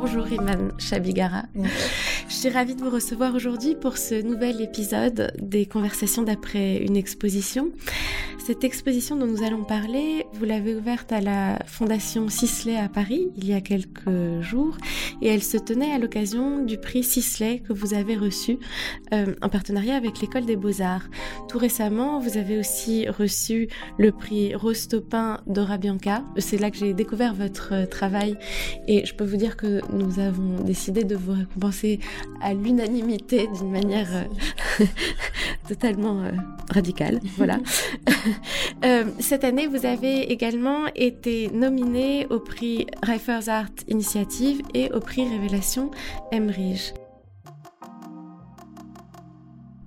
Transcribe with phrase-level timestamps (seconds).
[0.00, 1.44] Bonjour Iman Chabigara.
[2.28, 6.96] Je suis ravie de vous recevoir aujourd'hui pour ce nouvel épisode des conversations d'après une
[6.96, 7.72] exposition.
[8.48, 13.28] Cette exposition dont nous allons parler, vous l'avez ouverte à la Fondation Sisley à Paris
[13.36, 14.78] il y a quelques jours
[15.20, 18.58] et elle se tenait à l'occasion du prix Sisley que vous avez reçu
[19.12, 21.10] euh, en partenariat avec l'École des Beaux-Arts.
[21.50, 26.24] Tout récemment, vous avez aussi reçu le prix Rose Topin d'Ora Bianca.
[26.38, 28.38] C'est là que j'ai découvert votre travail
[28.86, 32.00] et je peux vous dire que nous avons décidé de vous récompenser
[32.40, 34.08] à l'unanimité d'une manière
[34.80, 34.84] euh,
[35.68, 36.30] totalement euh,
[36.70, 37.20] radicale.
[37.36, 37.58] Voilà.
[38.84, 45.00] Euh, cette année, vous avez également été nominé au prix Reifers Art Initiative et au
[45.00, 45.90] prix Révélation
[46.30, 46.94] Emmerich.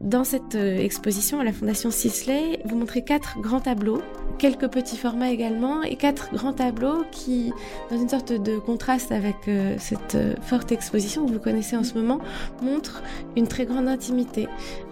[0.01, 4.01] Dans cette exposition à la Fondation Sisley, vous montrez quatre grands tableaux
[4.41, 7.53] quelques petits formats également et quatre grands tableaux qui,
[7.91, 11.83] dans une sorte de contraste avec euh, cette euh, forte exposition que vous connaissez en
[11.83, 12.19] ce moment,
[12.63, 13.03] montrent
[13.37, 14.47] une très grande intimité,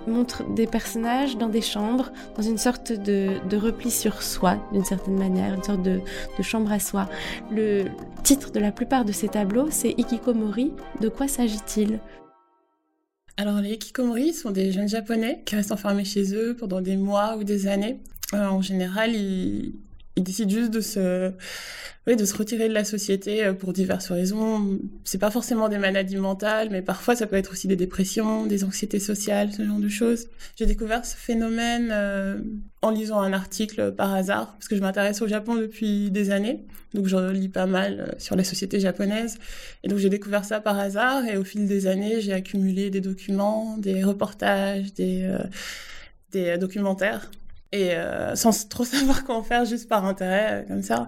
[0.05, 5.17] montrent des personnages dans des chambres, dans une sorte de, repli sur soi, d'une certaine
[5.17, 5.99] manière, une sorte de,
[6.37, 7.09] de, chambre à soi.
[7.49, 7.85] Le
[8.21, 10.73] titre de la plupart de ces tableaux, c'est Ikikomori.
[11.01, 11.99] De quoi s'agit-il?
[13.39, 17.37] Alors les Ikikomori sont des jeunes japonais qui restent enfermés chez eux pendant des mois
[17.37, 17.97] ou des années.
[18.33, 19.75] Euh, en général, ils,
[20.23, 21.31] décident juste de se,
[22.07, 24.79] de se retirer de la société euh, pour diverses raisons.
[25.03, 28.63] C'est pas forcément des maladies mentales, mais parfois ça peut être aussi des dépressions, des
[28.63, 30.27] anxiétés sociales, ce genre de choses.
[30.55, 32.39] J'ai découvert ce phénomène euh,
[32.81, 36.63] en lisant un article par hasard, parce que je m'intéresse au Japon depuis des années,
[36.93, 39.37] donc je lis pas mal sur la société japonaise,
[39.83, 43.01] et donc j'ai découvert ça par hasard, et au fil des années, j'ai accumulé des
[43.01, 45.27] documents, des reportages, des
[46.57, 47.29] documentaires
[47.71, 51.07] et euh, sans trop savoir quoi en faire, juste par intérêt, euh, comme ça.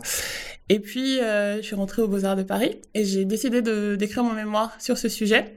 [0.70, 4.24] Et puis, euh, je suis rentrée aux Beaux-Arts de Paris et j'ai décidé de d'écrire
[4.24, 5.54] mon mémoire sur ce sujet.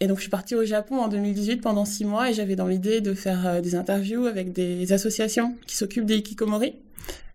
[0.00, 2.66] Et donc, je suis partie au Japon en 2018 pendant six mois et j'avais dans
[2.66, 6.74] l'idée de faire des interviews avec des associations qui s'occupent des hikikomori.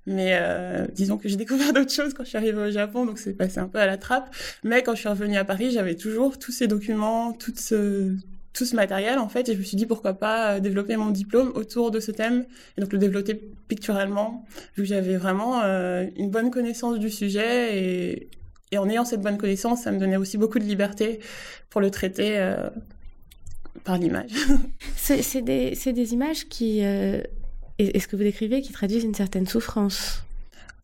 [0.06, 0.38] Mais
[0.94, 3.60] disons que j'ai découvert d'autres choses quand je suis arrivée au Japon, donc c'est passé
[3.60, 4.36] un peu à la trappe.
[4.66, 8.14] Mais quand je suis revenue à Paris, j'avais toujours tous ces documents, tout ce,
[8.54, 11.10] tout ce matériel en fait et je me suis dit pourquoi pas euh, développer mon
[11.10, 12.46] diplôme autour de ce thème
[12.78, 13.36] et donc le développer
[13.68, 18.30] picturalement vu que j'avais vraiment euh, une bonne connaissance du sujet et,
[18.78, 21.20] en ayant cette bonne connaissance ça me donnait aussi beaucoup de liberté
[21.70, 22.70] pour le traiter euh,
[23.84, 24.32] par l'image.
[24.96, 27.30] c'est des, des, images qui est
[27.78, 30.27] ce que vous décrivez qui traduisent une certaine souffrance.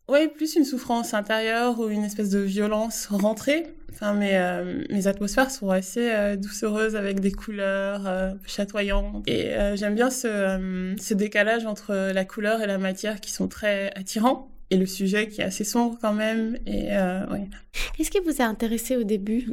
[0.06, 3.74] Oui, plus une souffrance intérieure ou une espèce de violence rentrée.
[3.90, 9.26] Enfin, mes, euh, mes atmosphères sont assez euh, doucereuses avec des couleurs euh, chatoyantes.
[9.26, 13.92] Et j'aime bien ce, ce, décalage entre la couleur et la matière qui sont très
[13.94, 14.50] attirants.
[14.70, 16.58] Et le sujet qui est assez sombre quand même.
[16.66, 16.88] Et
[17.30, 17.48] oui.
[17.96, 19.52] Qu'est-ce qui vous a intéressé au début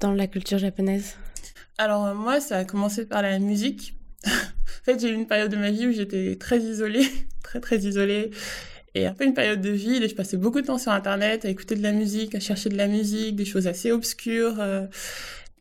[0.00, 1.16] dans la culture japonaise?
[1.76, 3.94] Alors moi, ça a commencé par la musique.
[4.26, 7.06] en fait, j'ai eu une période de ma vie où j'étais très isolée,
[7.42, 8.30] très très isolée
[8.96, 11.74] et peu une période de vide je passais beaucoup de temps sur internet à écouter
[11.74, 14.86] de la musique, à chercher de la musique, des choses assez obscures, euh,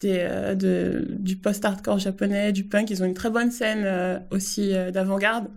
[0.05, 2.89] euh, du post-hardcore japonais, du punk.
[2.91, 5.47] Ils ont une très bonne scène euh, aussi d'avant-garde.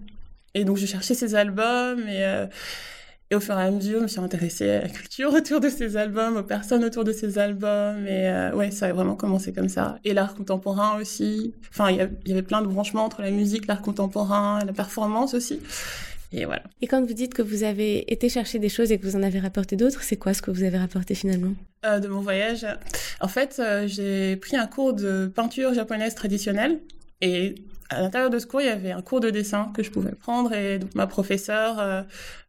[0.55, 4.21] Et donc je cherchais ces albums et au fur et à mesure, je me suis
[4.21, 8.07] intéressée à la culture autour de ces albums, aux personnes autour de ces albums.
[8.07, 9.99] Et ouais, ça a vraiment commencé comme ça.
[10.05, 11.55] Et l'art contemporain aussi.
[11.71, 11.97] Enfin, il
[12.27, 15.61] y, avait plein de branchements entre la musique, l'art contemporain, la performance aussi.
[16.33, 16.63] Et voilà.
[16.83, 19.23] Et quand vous dites que vous avez été chercher des choses et que vous en
[19.23, 21.55] avez rapporté d'autres, c'est quoi ce que vous avez rapporté finalement?
[21.87, 22.67] Euh, De mon voyage.
[23.21, 26.81] En fait, euh, j'ai pris un cours de peinture japonaise traditionnelle
[27.21, 27.55] et
[27.91, 30.13] à l'intérieur de ce cours, il y avait un cours de dessin que je pouvais
[30.13, 32.03] prendre et donc ma professeure euh,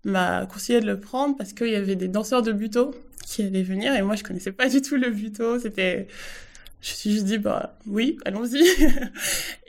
[0.04, 2.94] m'a conseillé de le prendre parce qu'il y avait des danseurs de buto
[3.26, 5.58] qui allaient venir et moi je connaissais pas du tout le buto.
[5.60, 6.08] C'était
[6.82, 8.64] je suis juste dit bah oui allons-y.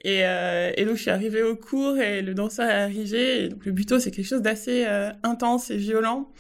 [0.03, 3.44] Et, euh, et donc je suis arrivée au cours et le danseur est arrivé.
[3.44, 6.30] Et donc le buto c'est quelque chose d'assez euh, intense et violent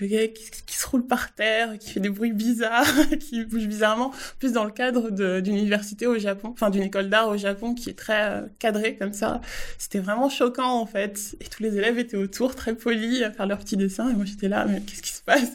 [0.00, 2.86] le gars qui, se roule par terre qui fait des bruits bizarres
[3.20, 4.12] qui bouge bizarrement.
[4.38, 7.90] Plus dans le cadre d'une université au Japon enfin d'une école d'art au Japon qui
[7.90, 9.40] est très euh, cadrée comme ça
[9.78, 11.36] c'était vraiment choquant en fait.
[11.40, 14.10] Et tous les élèves étaient autour très polis à faire leurs petits dessins.
[14.10, 15.52] Et moi j'étais là mais qu'est-ce qui se passe?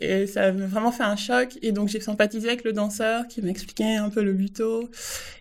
[0.00, 1.58] Et ça m'a vraiment fait un choc.
[1.62, 4.88] Et donc j'ai sympathisé avec le danseur qui m'a expliqué un peu le buto.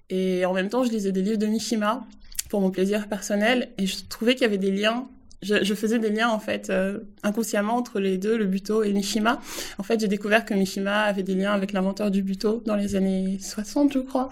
[0.09, 2.05] Et en même temps, je lisais des livres de Mishima
[2.49, 3.69] pour mon plaisir personnel.
[3.77, 5.07] Et je trouvais qu'il y avait des liens.
[5.41, 9.39] Je, faisais des liens en fait euh, inconsciemment entre les deux, le buto et Mishima.
[9.77, 12.95] En fait, j'ai découvert que Mishima avait des liens avec l'inventeur du buto dans les
[12.95, 14.29] années 60, je crois.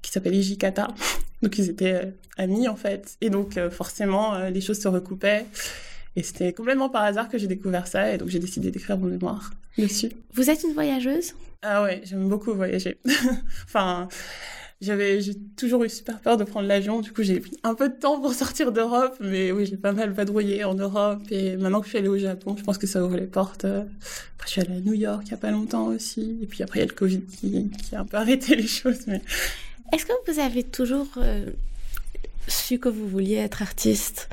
[0.00, 0.88] qui s'appelle Ijikata.
[1.42, 3.16] Donc ils étaient amis en fait.
[3.20, 5.44] Et donc forcément, les choses se recoupaient.
[6.16, 9.06] Et c'était complètement par hasard que j'ai découvert ça et donc j'ai décidé d'écrire mon
[9.06, 10.10] mémoire dessus.
[10.34, 11.34] Vous êtes une voyageuse?
[11.62, 12.98] Ah ouais, j'aime beaucoup voyager.
[13.64, 14.08] enfin,
[14.80, 17.00] j'avais, j'ai toujours eu super peur de prendre l'avion.
[17.00, 19.92] Du coup, j'ai pris un peu de temps pour sortir d'Europe, mais oui, j'ai pas
[19.92, 21.22] mal vadrouillé en Europe.
[21.30, 23.64] Et maintenant que je suis allée au Japon, je pense que ça ouvre les portes.
[23.64, 26.38] Après, je suis allée à New York il y a pas longtemps aussi.
[26.42, 28.66] Et puis après, il y a le Covid qui, qui a un peu arrêté les
[28.66, 29.06] choses.
[29.06, 29.20] Mais
[29.92, 31.44] est-ce que vous avez toujours euh,
[32.48, 34.28] su que vous vouliez être artiste?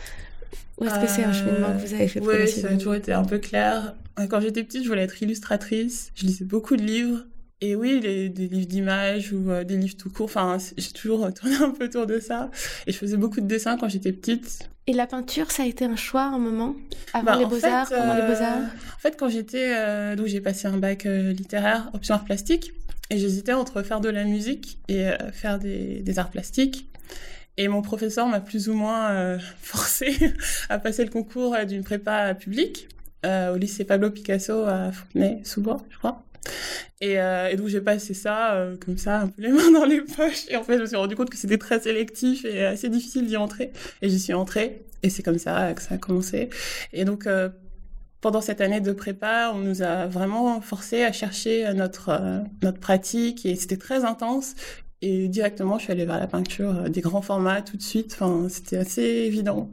[0.77, 3.11] Ou est-ce que c'est un cheminement que vous avez fait Oui, ça a toujours été
[3.11, 3.95] un peu clair.
[4.29, 6.11] Quand j'étais petite, je voulais être illustratrice.
[6.15, 7.23] Je lisais beaucoup de livres.
[7.61, 10.25] Et oui, les, des livres d'images ou euh, des livres tout court.
[10.25, 12.51] Enfin, j'ai toujours tourné un peu autour de ça.
[12.85, 14.69] Et je faisais beaucoup de dessins quand j'étais petite.
[14.85, 16.75] Et la peinture, ça a été un choix un moment
[17.13, 18.69] Avant bah, les beaux-arts les beaux-arts?
[18.95, 19.75] En fait, quand j'étais...
[19.75, 22.73] Euh, donc j'ai passé un bac euh, littéraire, option art plastique.
[23.09, 26.89] Et j'hésitais entre faire de la musique et faire des, des arts plastiques.
[27.57, 30.15] Et mon professeur m'a plus ou moins euh, forcé
[30.69, 32.87] à passer le concours euh, d'une prépa publique
[33.25, 36.23] euh, au lycée Pablo Picasso à Fontenay-sous-Bois, je crois.
[37.01, 39.85] Et, euh, et, donc j'ai passé ça euh, comme ça, un peu les mains dans
[39.85, 40.45] les poches.
[40.49, 43.27] Et en fait, je me suis rendu compte que c'était très sélectif et assez difficile
[43.27, 43.71] d'y entrer.
[44.01, 44.85] Et j'y suis entrée.
[45.03, 46.49] Et c'est comme ça que ça a commencé.
[46.93, 47.27] Et donc
[48.19, 53.45] pendant cette année de prépa, on nous a vraiment forcé à chercher notre notre pratique
[53.45, 54.55] et c'était très intense.
[55.01, 58.13] Et directement, je suis allée vers la peinture euh, des grands formats tout de suite.
[58.13, 59.69] Enfin, c'était assez évident.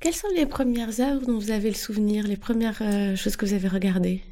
[0.00, 3.46] Quelles sont les premières œuvres dont vous avez le souvenir, les premières euh, choses que
[3.46, 4.22] vous avez regardées?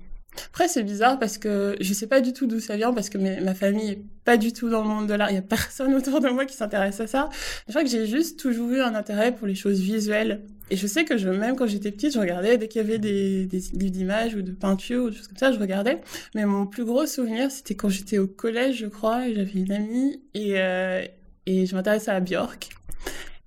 [0.49, 3.19] Après, c'est bizarre parce que je sais pas du tout d'où ça vient parce que
[3.19, 5.31] ma famille est pas du tout dans le monde de l'art.
[5.31, 7.29] Il y a personne autour de moi qui s'intéresse à ça.
[7.67, 10.43] Je crois que j'ai juste toujours eu un intérêt pour les choses visuelles.
[10.71, 12.99] Et je sais que je, même quand j'étais petite, je regardais dès qu'il y avait
[12.99, 16.01] des, des livres d'images ou de peinture ou des choses comme ça, je regardais.
[16.35, 19.73] Mais mon plus gros souvenir, c'était quand j'étais au collège, je crois, et j'avais une
[19.73, 21.05] amie et, euh,
[21.47, 22.71] et je m'intéressais à Björk.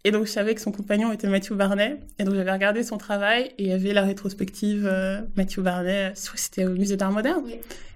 [0.08, 2.00] Et donc, je savais que son compagnon était Matthew Barnet.
[2.18, 6.14] Et donc, j'avais regardé son travail et il y avait la rétrospective euh, Matthew Barnet.
[6.16, 7.44] C'était au musée d'art moderne.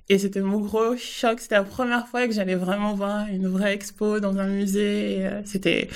[0.09, 1.39] Et c'était mon gros choc.
[1.39, 5.19] C'était la première fois que j'allais vraiment voir une vraie expo dans un musée.
[5.19, 5.87] Et, euh, c'était,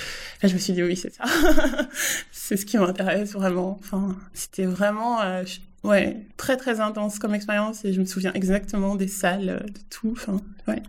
[0.42, 1.24] là, je me suis dit, oui, c'est ça.
[2.32, 3.76] c'est ce qui m'intéresse vraiment.
[3.78, 5.44] Enfin, c'était vraiment, euh,
[5.84, 7.84] ouais, très, très intense comme expérience.
[7.84, 10.12] Et je me souviens exactement des salles, de tout.
[10.12, 10.80] Enfin, ouais.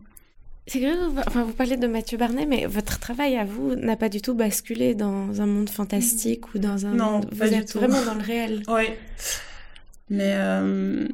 [0.67, 4.09] C'est curieux, enfin, vous parlez de Mathieu Barnet, mais votre travail à vous n'a pas
[4.09, 7.29] du tout basculé dans un monde fantastique ou dans un non, monde...
[7.31, 8.63] Vous êtes vraiment dans le réel.
[8.67, 8.83] Oui.
[10.09, 11.07] Mais euh,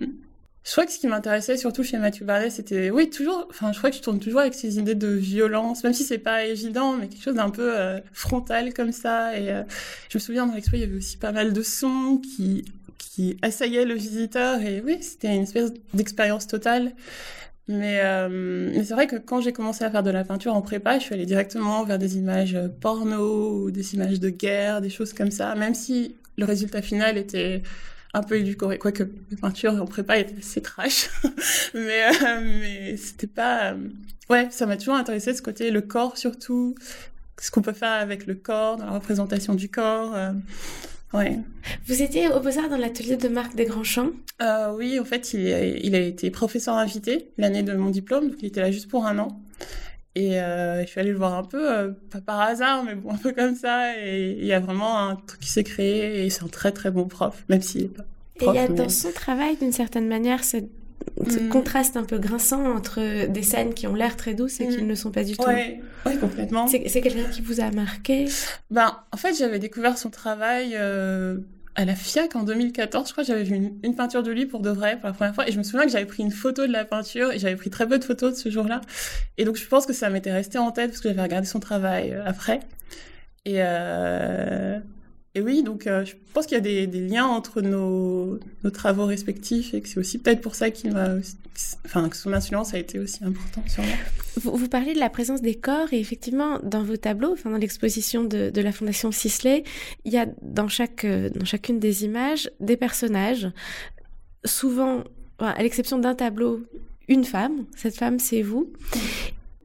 [0.64, 3.78] je crois que ce qui m'intéressait surtout chez Mathieu Barnet, c'était, oui, toujours, enfin, je
[3.78, 6.94] crois que je tourne toujours avec ces idées de violence, même si c'est pas évident,
[6.94, 9.38] mais quelque chose d'un peu euh, frontal comme ça.
[9.38, 9.62] Et euh,
[10.10, 12.66] je me souviens dans l'expo, il y avait aussi pas mal de sons qui
[12.98, 16.94] qui assaillaient le visiteur, et oui, c'était une espèce d'expérience totale.
[17.68, 20.62] Mais, euh, mais c'est vrai que quand j'ai commencé à faire de la peinture en
[20.62, 24.89] prépa, je suis allée directement vers des images porno ou des images de guerre, des
[24.89, 27.62] choses comme ça, même si le résultat final était
[28.13, 31.10] un peu édulcoré, quoique les peintures en prépa étaient assez trash.
[31.74, 33.71] mais euh, mais c'était pas...
[33.71, 33.89] Euh,
[34.30, 36.75] ouais, ça m'a toujours intéressé ce côté, le corps surtout,
[37.39, 40.13] ce qu'on peut faire avec le corps, dans la représentation du corps.
[40.16, 40.31] Euh,
[41.13, 41.39] Ouais.
[41.86, 44.10] Vous étiez au Beaux-Arts dans l'atelier de Marc Desgrands-Champs
[44.42, 45.42] euh, Oui, en fait, il,
[45.83, 49.06] il a été professeur invité l'année de mon diplôme, donc il était là juste pour
[49.06, 49.39] un an.
[50.15, 53.12] Et euh, je suis allée le voir un peu, euh, pas par hasard, mais bon,
[53.13, 54.00] un peu comme ça.
[54.00, 56.92] Et il y a vraiment un truc qui s'est créé et c'est un très très
[56.92, 58.06] bon prof, même s'il est pas.
[58.36, 60.69] Prof, et il y a dans son travail, d'une certaine manière, cette
[61.30, 61.50] ce mm.
[61.50, 64.81] contraste un peu grinçant entre des scènes qui ont l'air très douces et qui mm.
[64.81, 65.44] ne le sont pas du tout.
[65.48, 66.68] Oui, ouais, complètement.
[66.68, 68.28] C'est quelqu'un qui vous a marqué?
[68.72, 71.38] Ben, en fait, j'avais découvert son travail euh,
[71.76, 73.07] à la FIAC en 2014.
[73.07, 75.36] Je crois que j'avais vu une, peinture de lui pour de vrai pour la première
[75.36, 75.48] fois.
[75.48, 77.69] Et je me souviens que j'avais pris une photo de la peinture et j'avais pris
[77.69, 78.81] très peu de photos de ce jour-là.
[79.38, 81.60] Et donc, je pense que ça m'était resté en tête parce que j'avais regardé son
[81.60, 82.60] travail euh, après.
[83.45, 84.80] Et, euh,
[85.35, 88.69] et oui, donc euh, je pense qu'il y a des, des, liens entre nos, nos,
[88.69, 91.16] travaux respectifs et que c'est aussi peut-être pour ça qu'il m'a,
[91.85, 93.95] enfin que son influence a été aussi importante sur moi.
[94.37, 97.57] Vous, vous, parlez de la présence des corps et effectivement dans vos tableaux, enfin dans
[97.57, 99.63] l'exposition de, de, la Fondation Sisley,
[100.06, 103.47] il y a dans chaque euh, dans chacune des images des personnages,
[104.45, 105.04] souvent
[105.40, 106.61] à l'exception d'un tableau,
[107.07, 107.66] une femme.
[107.75, 108.71] Cette femme, c'est vous.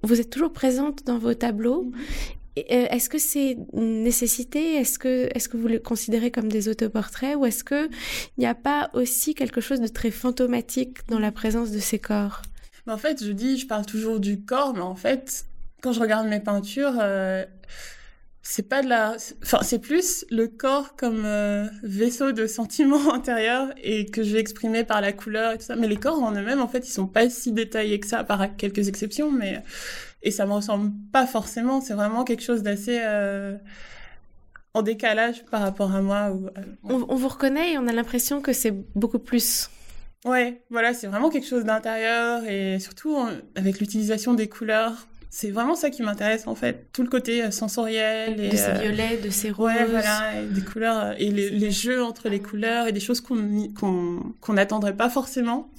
[0.02, 2.37] Vous êtes toujours présente dans vos tableaux euh,
[2.68, 4.74] est-ce que c'est une nécessité?
[4.74, 7.36] Est-ce que, est-ce que vous le considérez comme des autoportraits?
[7.36, 7.90] Ou est-ce qu'il
[8.38, 12.42] n'y a pas aussi quelque chose de très fantomatique dans la présence de ces corps?
[12.86, 15.44] En fait, je dis, je parle toujours du corps, mais en fait,
[15.82, 17.44] quand je regarde mes peintures, euh,
[18.42, 19.16] c'est pas de la.
[19.42, 24.40] Enfin, c'est plus le corps comme euh, vaisseau de sentiments intérieurs et que je vais
[24.40, 25.76] exprimer par la couleur et tout ça.
[25.76, 28.56] Mais les corps en eux-mêmes, en fait, ils sont pas si détaillés que ça, par
[28.56, 29.62] quelques exceptions, mais
[30.22, 31.80] et ça me ressemble pas forcément.
[31.80, 32.98] C'est vraiment quelque chose d'assez
[34.74, 36.36] en décalage par rapport à moi.
[36.84, 39.70] On, vous reconnaît et on a l'impression que c'est beaucoup plus.
[40.24, 43.16] Ouais, voilà, c'est vraiment quelque chose d'intérieur et surtout
[43.54, 45.06] avec l'utilisation des couleurs.
[45.30, 48.40] C'est vraiment ça qui m'intéresse en fait, tout le côté euh, sensoriel.
[48.40, 49.72] Et, de ces violets, de ces roses.
[49.72, 53.68] Ouais, voilà, des couleurs euh, et les, jeux entre les couleurs et des choses qu'on
[53.78, 55.70] qu'on n'attendrait pas forcément.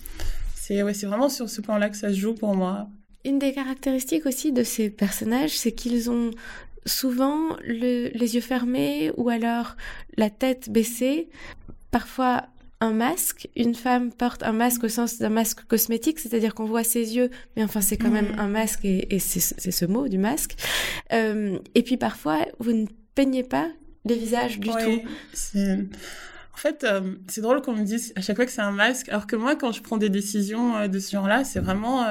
[0.56, 2.90] C'est ouais, c'est vraiment sur ce plan-là que ça se joue pour moi.
[3.26, 6.32] Une des caractéristiques aussi de ces personnages, c'est qu'ils ont
[6.86, 9.76] souvent les yeux fermés ou alors
[10.18, 11.30] la tête baissée,
[11.92, 12.48] parfois
[12.82, 13.50] un masque.
[13.56, 17.30] Une femme porte un masque au sens d'un masque cosmétique, c'est-à-dire qu'on voit ses yeux,
[17.56, 18.40] mais enfin c'est quand même mm.
[18.40, 20.56] un masque et, c'est ce mot du masque.
[21.12, 22.86] Euh, et puis parfois, vous ne
[23.16, 23.68] peignez pas
[24.06, 25.02] les visages du tout.
[26.54, 29.08] En fait, euh, c'est drôle qu'on me dise à chaque fois que c'est un masque,
[29.10, 32.06] alors que moi, quand je prends des décisions euh, de ce genre-là, c'est vraiment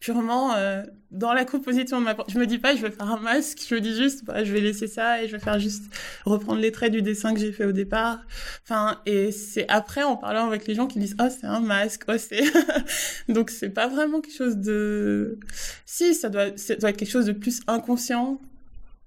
[0.00, 3.18] purement euh, dans la composition de ma je me dis pas je vais faire un
[3.18, 5.84] masque je me dis juste bah, je vais laisser ça et je vais faire juste
[6.24, 8.20] reprendre les traits du dessin que j'ai fait au départ.
[8.62, 12.04] Enfin et c'est après en parlant avec les gens qui disent oh c'est un masque
[12.08, 12.44] oh c'est
[13.28, 15.38] donc c'est pas vraiment quelque chose de
[15.84, 18.40] si ça doit ça doit être quelque chose de plus inconscient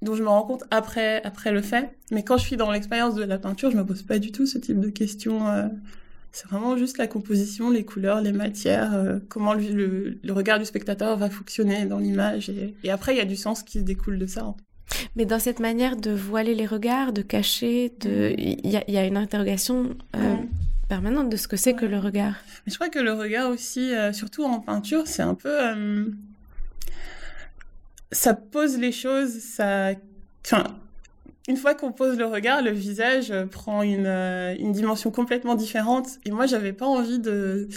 [0.01, 1.89] dont je me rends compte après après le fait.
[2.11, 4.45] Mais quand je suis dans l'expérience de la peinture je me pose pas du tout
[4.45, 5.67] ce type de questions euh,
[6.31, 11.17] c'est vraiment juste la composition, les couleurs, les matières, euh, comment le, regard du spectateur
[11.17, 12.49] va fonctionner dans l'image.
[12.49, 14.53] Et, après, il y a du sens qui découle de ça.
[15.15, 18.33] Mais dans cette manière de voiler les regards, de cacher, de...
[18.37, 20.35] il y, a, une interrogation euh,
[20.87, 22.35] permanente de ce que c'est que le regard.
[22.65, 26.11] Mais je crois que le regard aussi, euh, surtout en peinture, c'est un peu...
[28.11, 29.91] ça pose les choses, ça...
[30.45, 30.63] Enfin,
[31.47, 35.55] une fois qu'on pose le regard, le visage euh, prend une, euh, une dimension complètement
[35.55, 36.07] différente.
[36.25, 37.67] Et moi, j'avais pas envie de,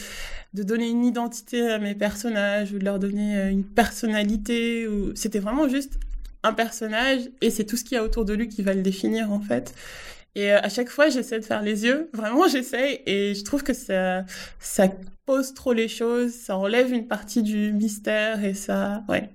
[0.53, 4.87] de donner une identité à mes personnages ou de leur donner euh, une personnalité.
[4.87, 5.13] Ou...
[5.15, 5.99] C'était vraiment juste
[6.43, 8.83] un personnage et c'est tout ce qu'il y a autour de lui qui va le
[8.83, 9.75] définir, en fait.
[10.35, 12.11] Et à chaque fois, j'essaie de faire les yeux.
[12.13, 13.03] Vraiment, j'essaie.
[13.07, 14.25] Et je trouve que ça,
[14.59, 14.89] ça
[15.27, 16.33] pose trop les choses.
[16.33, 19.31] Ça enlève une partie du mystère et ça, ouais.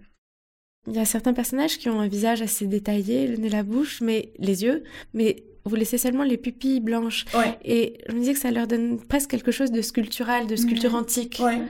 [0.88, 4.02] Il y a certains personnages qui ont un visage assez détaillé, le nez, la bouche,
[4.02, 4.84] mais les yeux,
[5.14, 7.26] mais vous laissez seulement les pupilles blanches.
[7.64, 10.96] Et je me disais que ça leur donne presque quelque chose de sculptural, de sculpture
[10.96, 11.40] antique.
[11.44, 11.62] Ouais.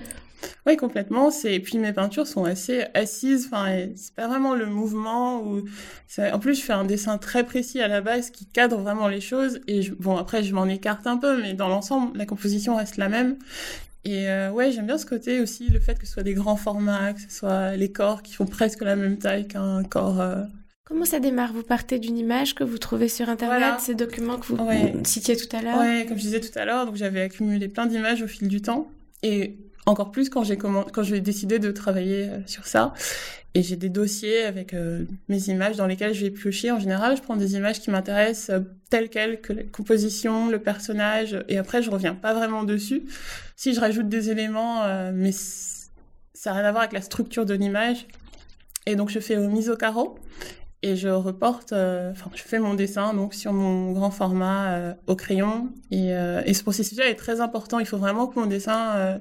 [0.65, 1.31] Oui, complètement.
[1.31, 3.49] C'est puis mes peintures sont assez assises.
[3.51, 5.41] Enfin, c'est pas vraiment le mouvement.
[5.41, 5.65] Ou
[6.17, 9.21] en plus, je fais un dessin très précis à la base qui cadre vraiment les
[9.21, 9.59] choses.
[9.67, 13.09] Et bon, après, je m'en écarte un peu, mais dans l'ensemble, la composition reste la
[13.09, 13.37] même.
[14.05, 16.55] Et euh, ouais, j'aime bien ce côté aussi, le fait que ce soit des grands
[16.55, 20.21] formats, que ce soit les corps qui font presque la même taille qu'un corps.
[20.21, 20.43] Euh.
[20.85, 21.53] Comment ça démarre?
[21.53, 25.55] Vous partez d'une image que vous trouvez sur Internet, ces documents que vous citiez tout
[25.55, 25.77] à l'heure?
[25.77, 28.61] Ouais, comme je disais tout à l'heure, donc j'avais accumulé plein d'images au fil du
[28.61, 28.89] temps.
[29.21, 32.93] Et encore plus quand j'ai décidé de travailler euh, sur ça.
[33.55, 36.71] Et j'ai des dossiers avec euh, mes images dans lesquelles je vais piocher.
[36.71, 38.59] En général, je prends des images qui m'intéressent euh,
[38.89, 43.03] telles quelles, que la composition, le personnage, et après, je reviens pas vraiment dessus.
[43.55, 47.53] Si je rajoute des éléments, mais ça n'a rien à voir avec la structure de
[47.53, 48.07] l'image.
[48.85, 50.17] Et donc, je fais au mise au carreau
[50.81, 54.93] et je reporte, euh, enfin, je fais mon dessin donc sur mon grand format euh,
[55.07, 55.69] au crayon.
[55.91, 57.79] Et, euh, et ce processus-là est très important.
[57.79, 59.19] Il faut vraiment que mon dessin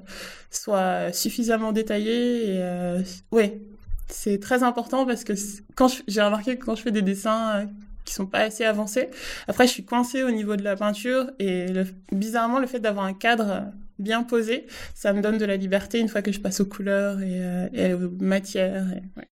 [0.51, 2.55] soit suffisamment détaillé.
[2.55, 3.61] Et ouais,
[4.07, 5.33] c'est très important parce que
[5.75, 7.67] quand j'ai remarqué que quand je fais des dessins
[8.05, 9.09] qui sont pas assez avancés,
[9.47, 11.67] après je suis coincée au niveau de la peinture et
[12.11, 13.65] bizarrement le fait d'avoir un cadre
[13.99, 17.19] bien posé, ça me donne de la liberté une fois que je passe aux couleurs
[17.21, 17.41] et,
[17.73, 18.85] et aux matières.
[19.17, 19.27] Ouais.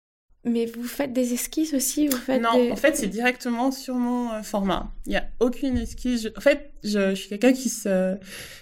[0.46, 4.32] Mais vous faites des esquisses aussi vous faites Non, en fait, c'est directement sur mon
[4.32, 4.92] euh, format.
[5.06, 6.28] Il n'y a aucune esquisse.
[6.36, 8.18] En fait, je, suis quelqu'un qui se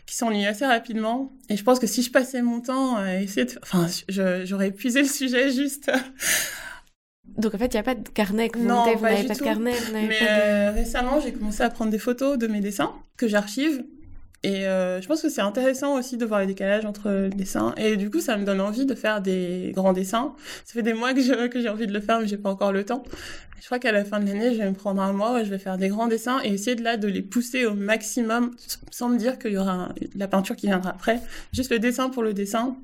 [0.06, 1.34] qui s'ennuie assez rapidement.
[1.50, 3.54] Et je pense que si je passais mon temps à essayer de...
[3.64, 5.92] Enfin, j'aurais épuisé le sujet juste...
[7.38, 9.36] Donc en fait, il n'y a pas de carnet que vous non, vous n'avez pas
[9.36, 9.74] de carnet.
[9.94, 13.84] Mais euh, récemment, j'ai commencé à prendre des photos de mes dessins que j'archive
[14.44, 17.76] et euh, je pense que c'est intéressant aussi de voir les décalages entre les dessins.
[17.78, 20.34] Et du coup, ça me donne envie de faire des grands dessins.
[20.66, 22.84] Ça fait des mois que j'ai envie de le faire, mais j'ai pas encore le
[22.84, 23.04] temps.
[23.60, 25.50] Je crois qu'à la fin de l'année, je vais me prendre un mois où je
[25.50, 28.56] vais faire des grands dessins et essayer de là de les pousser au maximum,
[28.90, 31.22] sans me dire qu'il y aura la peinture qui viendra après.
[31.54, 32.76] Juste le dessin pour le dessin.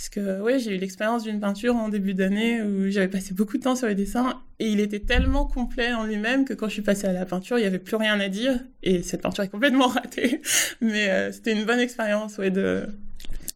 [0.00, 3.58] Parce que oui, j'ai eu l'expérience d'une peinture en début d'année où j'avais passé beaucoup
[3.58, 6.72] de temps sur les dessins et il était tellement complet en lui-même que quand je
[6.72, 9.44] suis passée à la peinture, il n'y avait plus rien à dire et cette peinture
[9.44, 10.40] est complètement ratée.
[10.80, 12.86] Mais euh, c'était une bonne expérience ouais, de...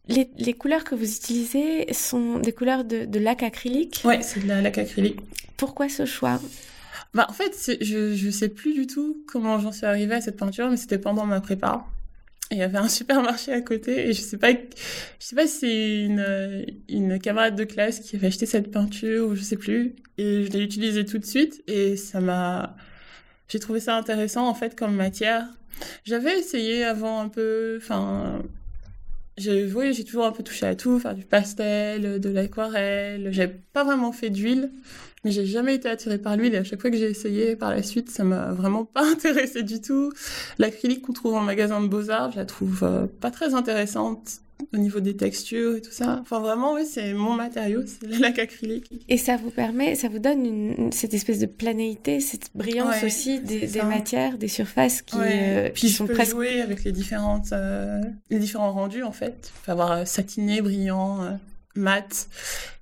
[0.07, 4.03] Les, les, couleurs que vous utilisez sont des couleurs de, de lac acrylique?
[4.05, 5.21] Ouais, c'est de la lac acrylique.
[5.57, 6.39] Pourquoi ce choix?
[7.15, 10.37] Bah, en fait, je, je sais plus du tout comment j'en suis arrivée à cette
[10.37, 11.87] peinture, mais c'était pendant ma prépa.
[12.51, 14.55] Il y avait un supermarché à côté et je sais pas je
[15.19, 19.35] sais pas si c'est une une camarade de classe qui avait acheté cette peinture ou
[19.35, 19.95] je sais plus.
[20.17, 22.75] Et je l'ai utilisée tout de suite et ça m'a
[23.49, 25.47] j'ai trouvé ça intéressant en fait comme matière.
[26.05, 28.41] J'avais essayé avant un peu enfin
[29.37, 33.29] j'ai oui, j'ai toujours un peu touché à tout, faire du pastel, de l'aquarelle.
[33.31, 34.71] J'ai pas vraiment fait d'huile,
[35.23, 36.53] mais j'ai jamais été attirée par l'huile.
[36.55, 39.63] Et à chaque fois que j'ai essayé par la suite, ça m'a vraiment pas intéressée
[39.63, 40.13] du tout.
[40.57, 44.41] L'acrylique qu'on trouve en magasin de beaux-arts, je la trouve euh, pas très intéressante
[44.73, 46.19] au niveau des textures et tout ça.
[46.21, 49.05] Enfin, vraiment, oui, c'est mon matériau, c'est la lac acrylique.
[49.09, 53.39] Et ça vous permet, ça vous donne une, cette espèce de planéité, cette brillance aussi
[53.39, 56.31] des, des matières, des surfaces qui, euh, Puis qui je sont peux presque...
[56.31, 59.51] jouer avec les différentes, euh, les différents rendus en fait.
[59.61, 61.39] Il faut avoir euh, satiné, brillant,
[61.75, 62.27] mat,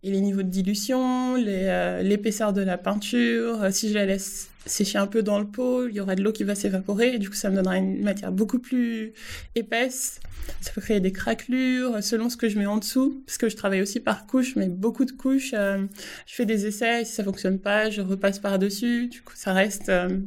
[0.04, 3.68] et les niveaux de dilution, l'épaisseur de la peinture.
[3.72, 6.32] si je la laisse sécher un peu dans le pot, il y aura de l'eau
[6.32, 9.14] qui va s'évaporer, et du coup ça me donnera une matière beaucoup plus
[9.56, 10.20] épaisse
[10.62, 13.56] ça peut créer des craquelures selon ce que je mets en dessous, parce que je
[13.56, 15.54] travaille aussi par couches, mais beaucoup de couches.
[15.54, 15.86] Euh,
[16.26, 19.08] je fais des essais, si ça fonctionne pas, je repasse par-dessus.
[19.08, 20.20] Du coup, ça reste euh,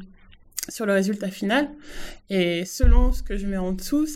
[0.68, 1.68] sur le résultat final.
[2.30, 4.06] Et selon ce que je mets en dessous,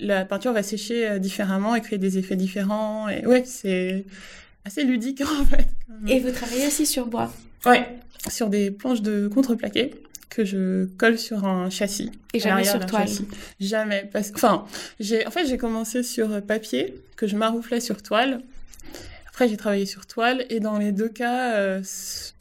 [0.00, 3.08] la peinture va sécher euh, différemment et créer des effets différents.
[3.08, 4.04] Et ouais, c'est
[4.64, 5.68] assez ludique en fait.
[6.06, 7.32] Et vous travaillez aussi sur bois?
[7.66, 7.86] Ouais,
[8.28, 9.94] sur des planches de contreplaqué
[10.30, 12.10] que je colle sur un châssis.
[12.32, 13.08] Et jamais sur toile.
[13.60, 14.08] Jamais.
[14.12, 14.32] Parce...
[14.34, 14.66] Enfin,
[14.98, 18.42] j'ai en fait j'ai commencé sur papier que je marouflais sur toile.
[19.28, 21.82] Après j'ai travaillé sur toile et dans les deux cas euh,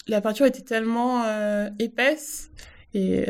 [0.07, 2.49] la peinture était tellement euh, épaisse
[2.93, 3.25] et,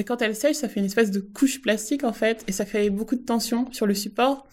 [0.00, 2.64] et quand elle sèche ça fait une espèce de couche plastique en fait et ça
[2.64, 4.46] crée beaucoup de tension sur le support.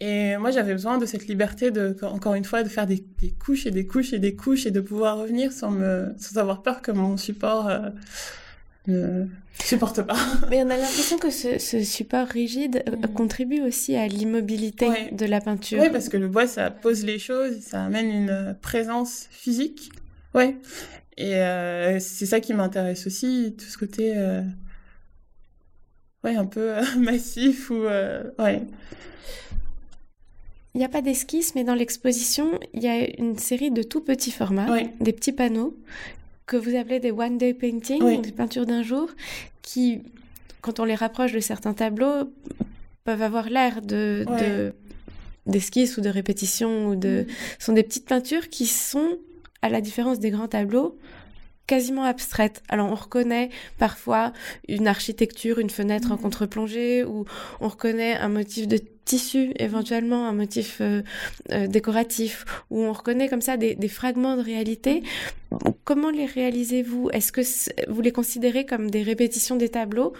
[0.00, 3.30] Et moi, j'avais besoin de cette liberté de, encore une fois, de faire des, des,
[3.32, 6.62] couches et des couches et des couches et de pouvoir revenir sans me, sans avoir
[6.62, 7.88] peur que mon support euh,
[8.86, 9.26] ne
[9.58, 10.16] supporte pas.
[10.50, 13.12] Mais on a l'impression que ce, ce, support rigide euh, mm.
[13.12, 15.80] contribue aussi à l'immobilité de la peinture.
[15.80, 19.90] Oui, parce que le bois, ça pose les choses, ça amène une présence physique.
[20.34, 20.56] Ouais.
[21.16, 24.42] Et euh, c'est ça qui m'intéresse aussi, tout ce côté, euh,
[26.24, 28.62] ouais, un peu euh, massif ou, euh, ouais.
[30.74, 34.00] Il n'y a pas d'esquisse, mais dans l'exposition, il y a une série de tout
[34.00, 34.68] petits formats,
[35.00, 35.76] des petits panneaux
[36.46, 39.08] que vous appelez des one day painting, des peintures d'un jour,
[39.62, 40.02] qui,
[40.60, 42.30] quand on les rapproche de certains tableaux,
[43.04, 44.72] peuvent avoir l'air de,
[45.46, 47.32] d'esquisses ou de répétitions ou de mm.
[47.58, 49.18] sont des petites peintures qui sont
[49.62, 50.96] à la différence des grands tableaux
[51.68, 52.62] quasiment abstraites.
[52.68, 54.32] Alors on reconnaît parfois
[54.66, 56.20] une architecture, une fenêtre en mm.
[56.20, 57.26] contre-plongée, ou
[57.60, 61.02] on reconnaît un motif de tissu, éventuellement un motif euh,
[61.52, 65.02] euh, décoratif, où on reconnaît comme ça des, des fragments de réalité.
[65.84, 67.08] Comment les réalisez-vous?
[67.12, 67.40] Est-ce que
[67.90, 70.12] vous les considérez comme des répétitions des tableaux?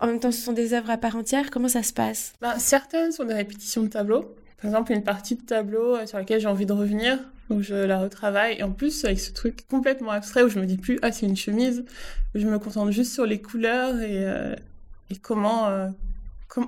[0.00, 1.50] En même temps, ce sont des œuvres à part entière.
[1.50, 2.32] Comment ça se passe?
[2.40, 4.34] Ben, Certaines sont des répétitions de tableaux.
[4.60, 7.18] Par exemple, une partie de tableau euh, sur laquelle j'ai envie de revenir,
[7.50, 8.56] donc je la retravaille.
[8.58, 11.26] Et en plus, avec ce truc complètement abstrait où je me dis plus, ah, c'est
[11.26, 11.84] une chemise,
[12.34, 14.54] je me concentre juste sur les couleurs et, euh,
[15.10, 15.88] et comment, euh,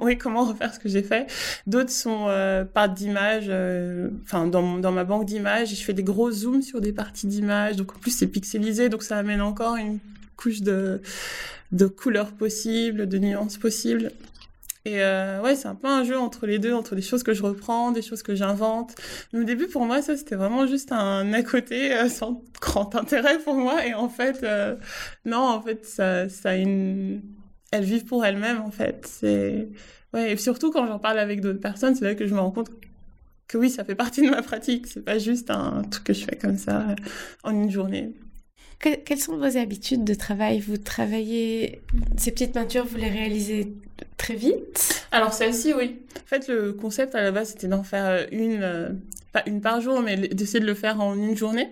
[0.00, 1.26] oui, comment refaire ce que j'ai fait.
[1.66, 6.02] D'autres sont euh, par d'images, euh, enfin, dans, dans ma banque d'images, je fais des
[6.02, 7.76] gros zooms sur des parties d'images.
[7.76, 9.98] Donc, en plus, c'est pixelisé, donc ça amène encore une
[10.36, 11.00] couche de,
[11.72, 14.12] de couleurs possibles, de nuances possibles.
[14.86, 17.34] Et euh, ouais, c'est un peu un jeu entre les deux, entre des choses que
[17.34, 18.94] je reprends, des choses que j'invente.
[19.34, 23.40] Au début, pour moi, ça, c'était vraiment juste un à côté euh, sans grand intérêt
[23.40, 23.84] pour moi.
[23.84, 24.76] Et en fait, euh,
[25.24, 27.20] non, en fait, ça, ça a une...
[27.72, 29.04] Elles vivent pour elles-mêmes, en fait.
[29.08, 29.70] C'est...
[30.14, 32.52] Ouais, et surtout quand j'en parle avec d'autres personnes, c'est là que je me rends
[32.52, 32.70] compte
[33.48, 34.86] que oui, ça fait partie de ma pratique.
[34.86, 36.94] C'est pas juste un truc que je fais comme ça
[37.42, 38.14] en une journée
[38.78, 40.60] quelles sont vos habitudes de travail?
[40.60, 41.80] Vous travaillez
[42.16, 43.72] ces petites peintures, vous les réalisez
[44.16, 45.98] très vite Alors celle-ci, oui.
[46.16, 48.88] En fait, le concept à la base, c'était d'en faire une, euh,
[49.32, 51.68] pas une par jour, mais d'essayer de le faire en une journée.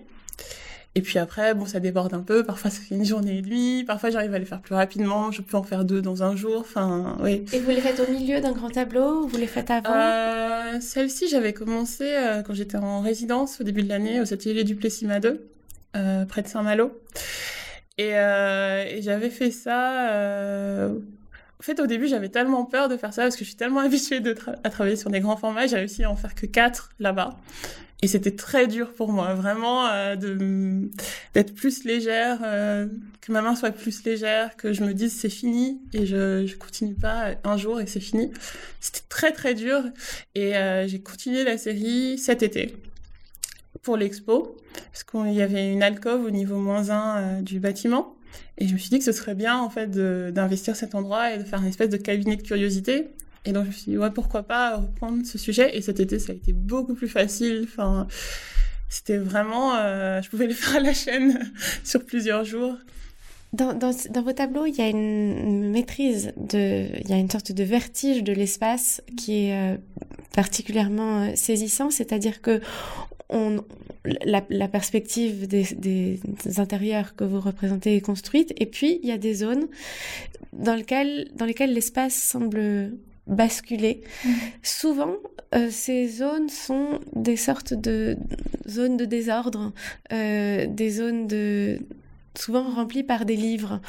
[0.97, 2.45] Et puis après, bon, ça déborde un peu.
[2.45, 3.83] Parfois, ça fait une journée et demie.
[3.85, 5.33] Parfois, j'arrive à les faire plus rapidement.
[5.33, 6.59] Je peux en faire deux dans un jour.
[6.61, 7.45] Enfin, oui.
[7.53, 9.91] Et vous les faites au milieu d'un grand tableau ou vous les faites avant?
[9.93, 14.63] Euh, Celle-ci, j'avais commencé euh, quand j'étais en résidence au début de l'année au atelier
[14.63, 15.49] du Plessis 2.
[15.97, 17.01] Euh, près de Saint-Malo.
[17.99, 20.11] Et, euh, et j'avais fait ça.
[21.65, 24.21] Fait, au début, j'avais tellement peur de faire ça parce que je suis tellement habituée
[24.65, 25.67] à travailler sur des grands formats.
[25.67, 27.39] J'ai réussi à en faire que quatre là-bas.
[28.03, 30.15] Et c'était très dur pour moi, vraiment, euh,
[31.33, 32.87] d'être plus légère, euh,
[33.23, 36.95] que ma main soit plus légère, que je me dise c'est fini et je continue
[36.95, 38.31] pas un jour et c'est fini.
[38.81, 39.85] C'était très très dur
[40.35, 42.77] et euh, j'ai continué la série cet été
[43.81, 44.57] pour l'expo,
[44.93, 48.17] parce qu'il y avait une alcôve au niveau moins 1 euh, du bâtiment.
[48.59, 51.39] Et je me suis dit que ce serait bien, en fait, d'investir cet endroit et
[51.39, 53.09] de faire une espèce de cabinet de curiosité
[53.45, 55.77] Et donc je me suis dit, ouais, pourquoi pas reprendre ce sujet.
[55.77, 57.63] Et cet été, ça a été beaucoup plus facile.
[57.65, 58.07] Enfin,
[58.89, 61.53] c'était vraiment, euh, je pouvais le faire à la chaîne
[61.85, 62.77] sur plusieurs jours.
[63.53, 67.31] Dans, dans, dans, vos tableaux, il y a une maîtrise, de, il y a une
[67.31, 69.77] sorte de vertige de l'espace qui est euh,
[70.35, 72.61] particulièrement euh, saisissant, c'est-à-dire que
[73.31, 73.65] on,
[74.25, 76.21] la, la, perspective des, des,
[76.59, 79.67] intérieurs que vous représentez est construite, et puis il y a des zones
[80.53, 82.93] dans lesquelles, dans lesquelles l'espace semble
[83.27, 84.03] basculer.
[84.25, 84.29] Mmh.
[84.63, 85.17] Souvent,
[85.55, 88.17] euh, ces zones sont des sortes de
[88.69, 89.73] zones de désordre,
[90.13, 91.79] euh, des zones de
[92.37, 93.81] souvent remplies par des livres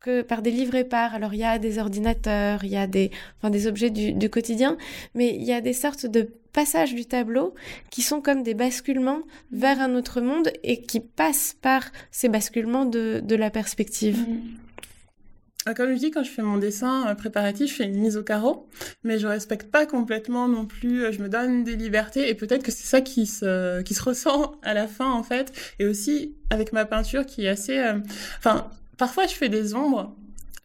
[0.00, 1.14] que par des livres épars.
[1.14, 4.30] Alors il y a des ordinateurs, il y a des, enfin, des objets du, du,
[4.30, 4.78] quotidien,
[5.14, 7.54] mais il y a des sortes de passages du tableau
[7.90, 12.84] qui sont comme des basculements vers un autre monde et qui passent par ces basculements
[12.84, 14.18] de, de la perspective.
[14.18, 14.40] Mmh.
[15.76, 18.22] Comme je dis, quand je fais mon dessin euh, préparatif, je fais une mise au
[18.22, 18.66] carreau,
[19.04, 21.04] mais je respecte pas complètement non plus.
[21.04, 24.02] Euh, je me donne des libertés et peut-être que c'est ça qui se qui se
[24.08, 25.52] ressent à la fin en fait.
[25.78, 27.98] Et aussi avec ma peinture qui est assez, euh,
[28.38, 30.16] enfin, parfois je fais des ombres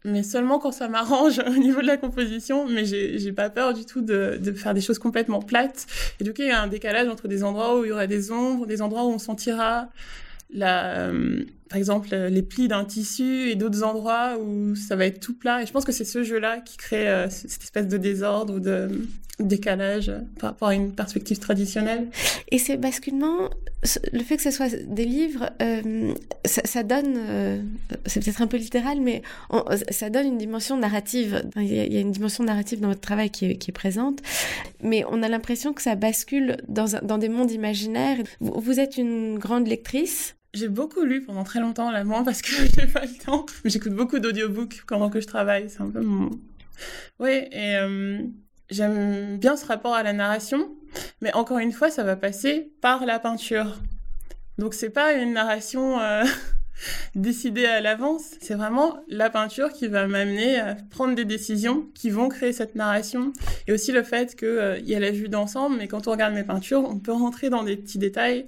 [0.06, 2.66] mais seulement quand ça m'arrange au niveau de la composition.
[2.66, 5.86] Mais j'ai pas peur du tout de, de, faire des choses complètement plates.
[6.20, 8.06] Et du coup, il y a un décalage entre des endroits où il y aura
[8.06, 9.88] des ombres, des endroits où on sentira
[10.50, 15.20] la, euh, par exemple, les plis d'un tissu et d'autres endroits où ça va être
[15.20, 15.62] tout plat.
[15.62, 18.60] Et je pense que c'est ce jeu-là qui crée euh, cette espèce de désordre ou
[18.60, 18.88] de
[19.38, 22.08] décalage par rapport à une perspective traditionnelle.
[22.50, 23.50] Et ces basculements,
[24.12, 27.60] le fait que ce soit des livres, euh, ça, donne, euh,
[28.06, 29.22] c'est peut-être un peu littéral, mais
[29.90, 31.42] ça donne une dimension narrative.
[31.56, 34.20] Il y, a, une dimension narrative dans votre travail qui est, présente,
[34.82, 38.18] mais on a l'impression que ça bascule dans, des mondes imaginaires.
[38.40, 40.35] Vous êtes une grande lectrice.
[40.56, 43.46] J'ai beaucoup lu pendant très longtemps, là, moi, parce que j'ai pas le temps.
[43.64, 45.70] J'écoute beaucoup d'audiobooks pendant que je travaille.
[45.70, 46.30] C'est un peu mon...
[47.20, 47.76] Oui, et...
[47.76, 48.22] Euh
[48.70, 50.68] j'aime bien ce rapport à la narration,
[51.20, 53.78] mais encore une fois, ça va passer par la peinture.
[54.58, 56.24] Donc c'est pas une narration euh,
[57.14, 62.10] décidée à l'avance, c'est vraiment la peinture qui va m'amener à prendre des décisions qui
[62.10, 63.32] vont créer cette narration.
[63.66, 66.34] Et aussi le fait qu'il euh, y a la vue d'ensemble, mais quand on regarde
[66.34, 68.46] mes peintures, on peut rentrer dans des petits détails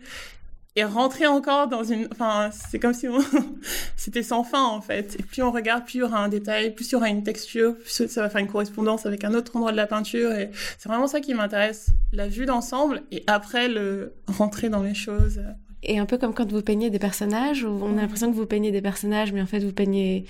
[0.78, 3.18] et rentrer encore dans une enfin c'est comme si on...
[3.96, 5.16] c'était sans fin en fait.
[5.18, 7.24] Et plus on regarde plus il y aura un détail plus il y aura une
[7.24, 10.32] texture plus ça va faire une correspondance avec un autre endroit de la peinture.
[10.32, 11.88] Et c'est vraiment ça qui m'intéresse.
[12.12, 15.40] La vue d'ensemble et après le rentrer dans les choses.
[15.82, 18.46] Et un peu comme quand vous peignez des personnages où on a l'impression que vous
[18.46, 20.26] peignez des personnages mais en fait vous peignez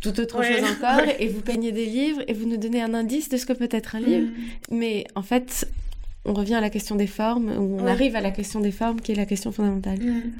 [0.00, 2.94] tout autre ouais, chose encore et vous peignez des livres et vous nous donnez un
[2.94, 4.26] indice de ce que peut être un livre.
[4.26, 4.76] Mm.
[4.76, 5.68] mais en fait
[6.24, 7.90] on revient à la question des formes, ou on ouais.
[7.90, 9.98] arrive à la question des formes qui est la question fondamentale.
[9.98, 10.32] Mmh.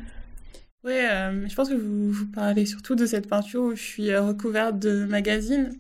[0.85, 4.11] Oui, euh, je pense que vous, vous, parlez surtout de cette peinture où je suis
[4.11, 5.71] euh, recouverte de magazines.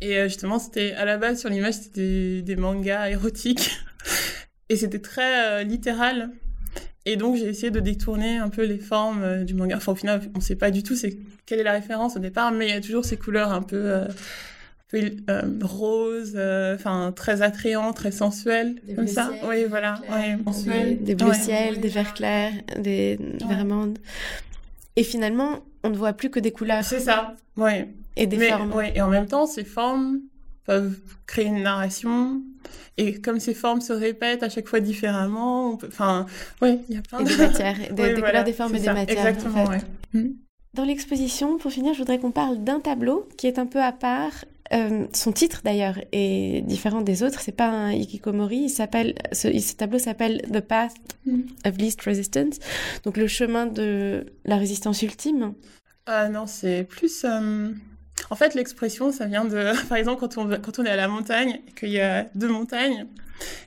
[0.00, 3.70] Et euh, justement, c'était à la base sur l'image, c'était des, des, mangas érotiques.
[4.68, 6.30] Et c'était très euh, littéral.
[7.06, 9.76] Et donc, j'ai essayé de détourner un peu les formes euh, du manga.
[9.76, 12.18] Enfin, au final, on ne sait pas du tout c'est quelle est la référence au
[12.18, 14.04] départ, mais il y a toujours ces couleurs un peu
[14.94, 16.32] euh, rose,
[16.74, 19.28] enfin euh, très attrayant, très sensuel, des comme ça.
[19.28, 20.36] Ciel, oui, voilà, ouais,
[20.86, 21.34] des, des bleus ouais.
[21.34, 23.46] ciel, des verts clairs, des ouais.
[23.48, 23.98] verts amandes.
[24.96, 26.84] Et finalement, on ne voit plus que des couleurs.
[26.84, 27.86] C'est ça, oui.
[28.16, 28.72] Et des Mais, formes.
[28.94, 30.20] Et en même temps, ces formes
[30.64, 32.42] peuvent créer une narration.
[32.96, 35.88] Et comme ces formes se répètent à chaque fois différemment, peut...
[35.88, 36.26] enfin,
[36.62, 37.28] oui, il y a plein et de...
[37.28, 38.94] des matières, des, oui, des voilà, couleurs, des formes et des ça.
[38.94, 39.26] matières.
[39.26, 39.84] Exactement, en fait.
[40.14, 40.20] ouais.
[40.20, 40.28] Mmh.
[40.74, 43.92] Dans l'exposition, pour finir, je voudrais qu'on parle d'un tableau qui est un peu à
[43.92, 47.40] part euh, son titre d'ailleurs est différent des autres.
[47.40, 48.64] C'est pas un hikikomori.
[48.64, 50.94] Il s'appelle ce, ce, tableau s'appelle The Path
[51.26, 51.40] mm.
[51.66, 52.58] of Least Resistance,
[53.04, 55.54] donc le chemin de la résistance ultime.
[56.06, 57.24] Ah non, c'est plus.
[57.24, 57.72] Euh...
[58.30, 61.90] En fait, l'expression, ça vient de, par exemple, quand on est à la montagne qu'il
[61.90, 63.06] y a deux montagnes.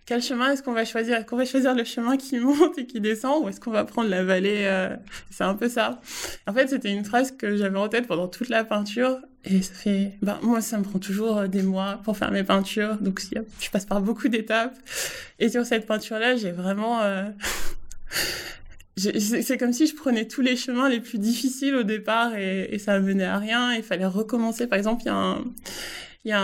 [0.05, 1.17] Quel chemin est-ce qu'on va choisir?
[1.17, 3.83] Est-ce qu'on va choisir le chemin qui monte et qui descend ou est-ce qu'on va
[3.83, 4.95] prendre la vallée euh...
[5.29, 6.01] C'est un peu ça.
[6.47, 9.73] En fait, c'était une phrase que j'avais en tête pendant toute la peinture et ça
[9.73, 12.97] fait, ben, moi, ça me prend toujours euh, des mois pour faire mes peintures.
[12.97, 13.21] Donc,
[13.59, 14.77] je passe par beaucoup d'étapes.
[15.39, 17.29] Et sur cette peinture-là, j'ai vraiment, euh...
[18.97, 22.79] c'est comme si je prenais tous les chemins les plus difficiles au départ et, et
[22.79, 23.73] ça menait à rien.
[23.73, 24.67] Il fallait recommencer.
[24.67, 25.43] Par exemple, il y a un,
[26.27, 26.41] y a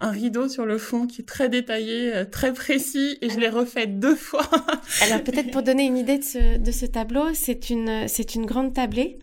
[0.00, 3.48] un, rideau sur le fond qui est très détaillé, euh, très précis, et je l'ai
[3.48, 4.48] refait deux fois.
[5.02, 8.46] Alors peut-être pour donner une idée de ce, de ce tableau, c'est une, c'est une
[8.46, 9.18] grande tablée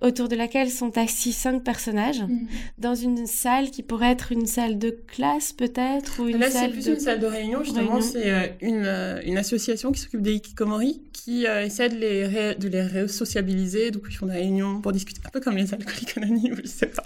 [0.00, 2.46] autour de laquelle sont assis cinq personnages mm.
[2.78, 6.68] dans une salle qui pourrait être une salle de classe peut-être ou une Là, c'est
[6.68, 7.62] plus une salle de réunion.
[7.64, 11.96] Justement, c'est euh, une, euh, une, association qui s'occupe des hikikomori qui euh, essaie de
[11.96, 13.90] les, de les ré-sociabiliser.
[13.90, 16.86] Donc, ils font des réunions pour discuter, un peu comme les alcooliques anonymes, je sais
[16.86, 17.04] pas.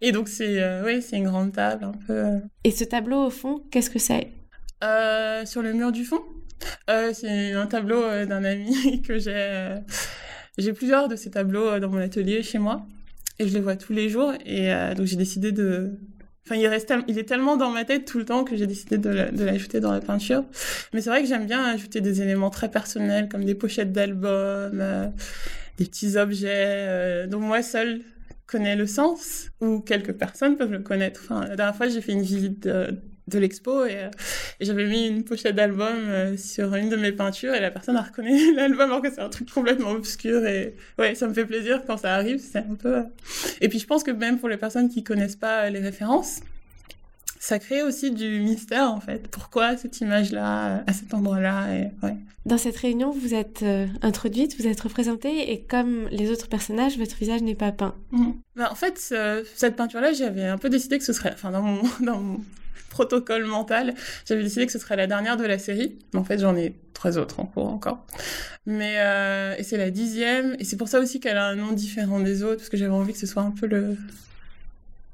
[0.00, 2.40] Et donc, c'est oui, c'est une grande table un peu.
[2.64, 4.28] Et ce tableau, au fond, qu'est-ce que c'est?
[5.46, 6.20] Sur le mur du fond?
[6.88, 9.78] C'est un tableau d'un ami que j'ai
[10.58, 12.86] j'ai plusieurs de ces tableaux euh, dans mon atelier chez moi
[13.38, 15.92] et je les vois tous les jours et euh, donc j'ai décidé de
[16.46, 18.96] Enfin, il, reste, il est tellement dans ma tête tout le temps que j'ai décidé
[18.96, 19.10] de
[19.44, 20.46] l'ajouter dans la peinture.
[20.94, 24.80] Mais c'est vrai que j'aime bien ajouter des éléments très personnels comme des pochettes d'albums,
[24.80, 25.08] euh,
[25.76, 28.00] des petits objets dont moi seule
[28.46, 31.20] connais le sens ou quelques personnes peuvent le connaître.
[31.22, 32.66] Enfin, la dernière fois, j'ai fait une visite
[33.28, 34.10] de, l'expo et, euh,
[34.60, 37.96] et j'avais mis une pochette d'album euh, sur une de mes peintures et la personne
[37.96, 41.44] a reconnu l'album alors que c'est un truc complètement obscur et ouais ça me fait
[41.44, 43.02] plaisir quand ça arrive c'est un peu euh.
[43.60, 46.40] et puis je pense que même pour les personnes qui connaissent pas les références
[47.40, 49.28] ça crée aussi du mystère en fait.
[49.28, 52.16] Pourquoi cette image-là à cet endroit-là et, ouais.
[52.46, 53.64] Dans cette réunion, vous êtes
[54.02, 57.94] introduite, vous êtes représentée et comme les autres personnages, votre visage n'est pas peint.
[58.10, 58.30] Mmh.
[58.56, 59.14] Bah, en fait,
[59.54, 62.40] cette peinture-là, j'avais un peu décidé que ce serait, enfin dans mon, dans mon
[62.90, 63.94] protocole mental.
[64.26, 65.98] J'avais décidé que ce serait la dernière de la série.
[66.14, 68.06] En fait, j'en ai trois autres en cours encore.
[68.66, 70.56] Mais euh, et c'est la dixième.
[70.58, 72.92] Et c'est pour ça aussi qu'elle a un nom différent des autres, parce que j'avais
[72.92, 73.96] envie que ce soit un peu le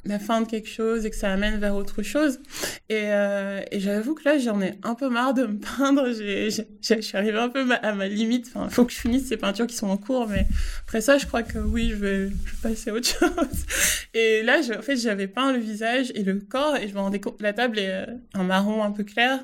[0.04, 2.40] la fin de quelque chose et que ça amène vers autre chose.
[2.88, 6.08] Et, euh, et j'avoue que là, j'en ai un peu marre de me peindre.
[6.12, 8.50] Je suis arrivée un peu à ma limite.
[8.54, 10.46] Enfin, faut que je finisse ces peintures qui sont en cours, mais
[10.86, 13.64] après ça, je crois que oui, je vais, je vais passer à autre chose.
[14.14, 17.00] Et là, je, en fait, j'avais peint le visage et le corps et je me
[17.00, 19.40] rendais compte, la table est euh, un marron un peu clair.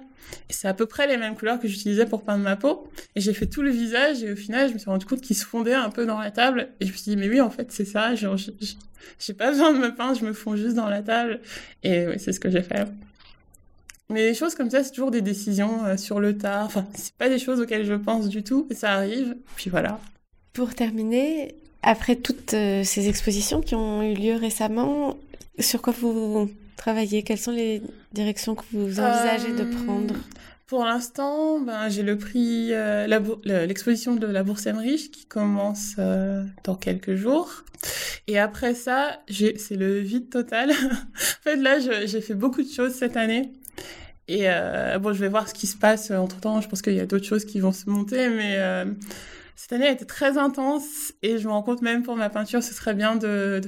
[0.48, 2.88] C'est à peu près les mêmes couleurs que j'utilisais pour peindre ma peau.
[3.16, 5.36] Et j'ai fait tout le visage et au final, je me suis rendu compte qu'il
[5.36, 6.68] se fondait un peu dans la table.
[6.80, 8.14] Et je me suis dit, mais oui, en fait, c'est ça.
[8.14, 8.36] Genre,
[9.18, 11.40] j'ai pas besoin de me peindre, je me fonds juste dans la table.
[11.82, 12.86] Et oui, c'est ce que j'ai fait.
[14.10, 16.66] Mais les choses comme ça, c'est toujours des décisions euh, sur le tard.
[16.66, 19.36] Enfin, c'est pas des choses auxquelles je pense du tout, et ça arrive.
[19.54, 20.00] Puis voilà.
[20.52, 25.16] Pour terminer, après toutes euh, ces expositions qui ont eu lieu récemment,
[25.60, 26.50] sur quoi vous
[26.80, 30.14] travaillez Quelles sont les directions que vous envisagez de euh, prendre?
[30.70, 33.08] pour l'instant, ben, j'ai le prix, euh,
[33.44, 37.64] l'exposition de la Bourse Emmerich qui commence euh, dans quelques jours.
[38.28, 40.70] Et après ça, c'est le vide total.
[40.80, 43.50] en fait, là, j'ai fait beaucoup de choses cette année.
[44.28, 46.60] Et euh, bon, je vais voir ce qui se passe entre temps.
[46.60, 48.56] Je pense qu'il y a d'autres choses qui vont se monter, mais
[49.60, 51.12] cette année a été très intense.
[51.22, 53.60] Et je me rends compte même pour ma peinture, ce serait bien de,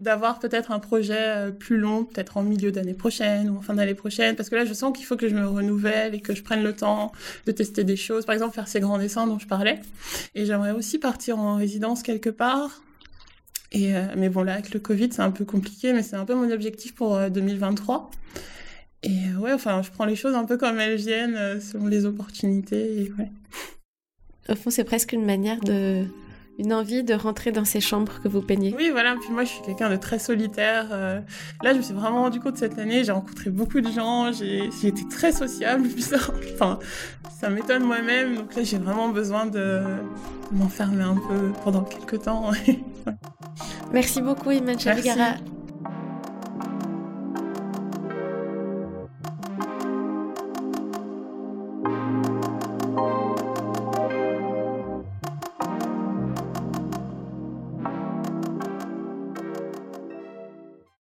[0.00, 3.74] d'avoir peut-être un projet euh, plus long, peut-être en milieu d'année prochaine ou en fin
[3.74, 6.34] d'année prochaine, parce que là, je sens qu'il faut que je me renouvelle et que
[6.34, 7.12] je prenne le temps
[7.46, 8.26] de tester des choses.
[8.26, 9.80] Par exemple, faire ces grands dessins dont je parlais.
[10.34, 12.82] Et j'aimerais aussi partir en résidence quelque part.
[13.70, 16.24] Et euh, mais bon, là, avec le Covid, c'est un peu compliqué, mais c'est un
[16.24, 18.10] peu mon objectif pour 2023.
[18.10, 22.06] Euh, et ouais, enfin, je prends les choses un peu comme elles viennent, selon les
[22.06, 23.12] opportunités.
[24.50, 26.06] Au fond, c'est presque une manière de
[26.58, 28.74] une envie de rentrer dans ces chambres que vous peignez.
[28.76, 29.14] Oui, voilà.
[29.20, 30.88] Puis moi, je suis quelqu'un de très solitaire.
[30.90, 31.20] Euh.
[31.62, 33.04] là, je me suis vraiment rendu compte cette année.
[33.04, 34.32] J'ai rencontré beaucoup de gens.
[34.32, 35.88] J'ai été très sociable.
[36.54, 36.80] enfin,
[37.40, 38.36] ça m'étonne moi-même.
[38.36, 39.82] Donc là, j'ai vraiment besoin de,
[40.50, 42.50] m'enfermer un peu pendant quelques temps.
[43.92, 45.36] Merci beaucoup, Iman Chavigara.